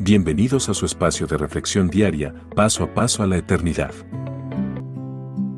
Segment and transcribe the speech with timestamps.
[0.00, 3.92] Bienvenidos a su espacio de reflexión diaria, paso a paso a la eternidad.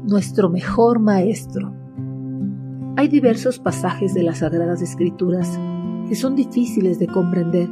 [0.04, 1.72] Nuestro mejor maestro.
[2.96, 5.58] Hay diversos pasajes de las Sagradas Escrituras
[6.06, 7.70] que son difíciles de comprender.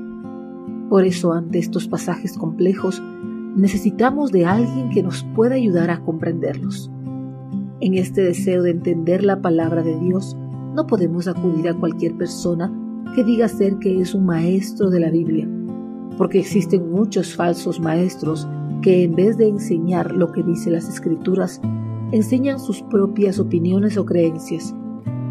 [0.88, 3.02] Por eso ante estos pasajes complejos
[3.54, 6.90] necesitamos de alguien que nos pueda ayudar a comprenderlos.
[7.80, 10.34] En este deseo de entender la palabra de Dios,
[10.74, 12.72] no podemos acudir a cualquier persona
[13.14, 15.46] que diga ser que es un maestro de la Biblia
[16.16, 18.48] porque existen muchos falsos maestros
[18.82, 21.60] que en vez de enseñar lo que dice las escrituras,
[22.12, 24.74] enseñan sus propias opiniones o creencias,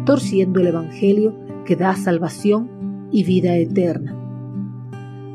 [0.04, 1.34] torciendo el Evangelio
[1.64, 4.16] que da salvación y vida eterna.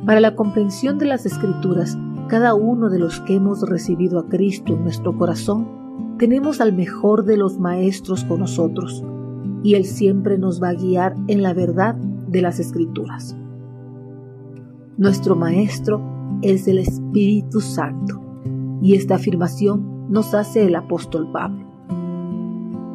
[0.06, 1.98] Para la comprensión de las escrituras,
[2.28, 7.26] cada uno de los que hemos recibido a Cristo en nuestro corazón, tenemos al mejor
[7.26, 9.04] de los maestros con nosotros,
[9.64, 13.36] y Él siempre nos va a guiar en la verdad de las escrituras.
[15.00, 16.02] Nuestro Maestro
[16.42, 18.22] es el Espíritu Santo.
[18.82, 21.66] Y esta afirmación nos hace el apóstol Pablo.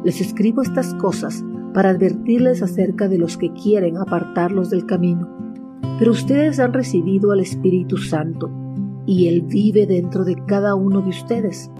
[0.03, 5.27] Les escribo estas cosas para advertirles acerca de los que quieren apartarlos del camino.
[5.97, 8.51] Pero ustedes han recibido al Espíritu Santo
[9.07, 11.71] y Él vive dentro de cada uno de ustedes.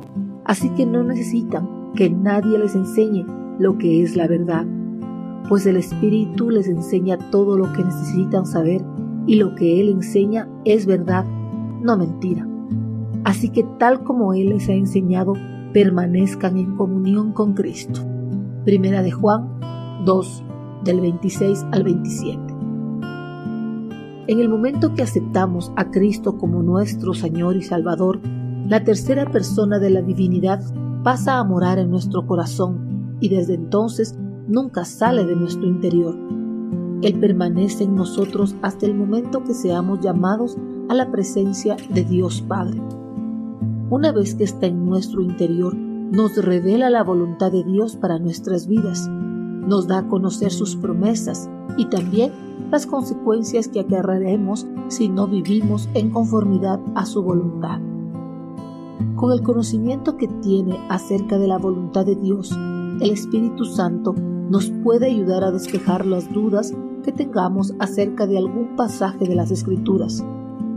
[0.44, 3.28] Así que no necesitan que nadie les enseñe
[3.60, 4.66] lo que es la verdad,
[5.48, 8.82] pues el Espíritu les enseña todo lo que necesitan saber
[9.28, 11.26] y lo que Él enseña es verdad,
[11.82, 12.48] no mentira.
[13.24, 15.34] Así que tal como Él les ha enseñado,
[15.74, 18.02] permanezcan en comunión con Cristo.
[18.64, 19.60] Primera de Juan
[20.06, 20.44] 2,
[20.84, 22.56] del 26 al 27.
[24.28, 28.22] En el momento que aceptamos a Cristo como nuestro Señor y Salvador,
[28.68, 30.64] la tercera persona de la divinidad
[31.04, 34.16] pasa a morar en nuestro corazón y desde entonces
[34.48, 36.16] nunca sale de nuestro interior.
[37.02, 40.58] Él permanece en nosotros hasta el momento que seamos llamados
[40.90, 42.82] a la presencia de Dios Padre.
[43.90, 48.68] Una vez que está en nuestro interior, nos revela la voluntad de Dios para nuestras
[48.68, 52.32] vidas, nos da a conocer sus promesas y también
[52.72, 57.80] las consecuencias que acarrearemos si no vivimos en conformidad a su voluntad.
[59.16, 62.52] Con el conocimiento que tiene acerca de la voluntad de Dios,
[63.02, 64.14] el Espíritu Santo
[64.50, 66.74] nos puede ayudar a despejar las dudas
[67.06, 70.26] que tengamos acerca de algún pasaje de las Escrituras,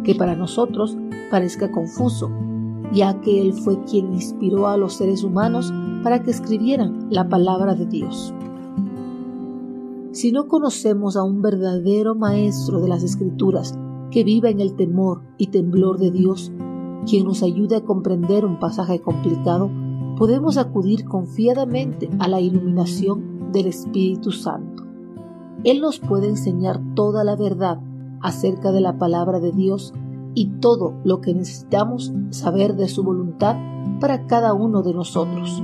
[0.05, 0.97] que para nosotros
[1.31, 2.31] parezca confuso,
[2.93, 5.73] ya que Él fue quien inspiró a los seres humanos
[6.03, 8.35] para que escribieran la palabra de Dios.
[10.13, 13.79] Si no conocemos a un verdadero maestro de las Escrituras
[14.11, 16.53] que viva en el temor y temblor de Dios,
[17.07, 19.71] quien nos ayude a comprender un pasaje complicado,
[20.19, 24.78] podemos acudir confiadamente a la iluminación del Espíritu Santo.
[25.65, 27.81] Él nos puede enseñar toda la verdad
[28.21, 29.93] acerca de la palabra de Dios
[30.35, 33.57] y todo lo que necesitamos saber de su voluntad
[34.01, 35.63] para cada uno de nosotros.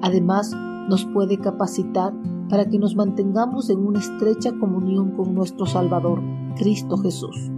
[0.00, 0.52] Además,
[0.88, 2.14] nos puede capacitar
[2.48, 6.22] para que nos mantengamos en una estrecha comunión con nuestro Salvador,
[6.56, 7.50] Cristo Jesús.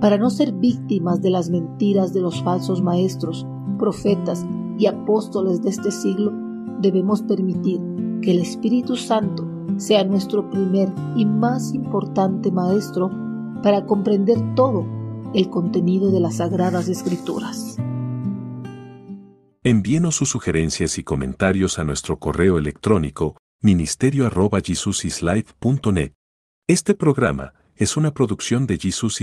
[0.00, 3.46] Para no ser víctimas de las mentiras de los falsos maestros,
[3.78, 4.44] profetas
[4.78, 6.32] y apóstoles de este siglo,
[6.82, 7.80] debemos permitir
[8.20, 13.10] que el Espíritu Santo sea nuestro primer y más importante maestro
[13.62, 14.84] para comprender todo
[15.34, 17.76] el contenido de las Sagradas Escrituras.
[19.62, 26.12] Envíenos sus sugerencias y comentarios a nuestro correo electrónico ministerio.jesusislife.net.
[26.66, 29.12] Este programa es una producción de Jesus